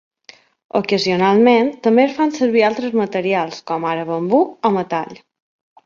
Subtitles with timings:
[0.79, 5.25] Ocasionalment, també es fan servir altres materials, com ara bambú o metall.